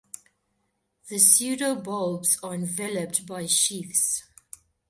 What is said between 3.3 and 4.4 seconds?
sheaths.